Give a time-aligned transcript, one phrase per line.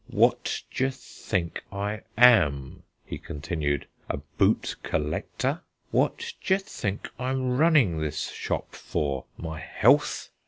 [0.09, 5.61] "What d'ye think I am," he continued, "a boot collector?
[5.91, 10.29] What d'ye think I'm running this shop for my health?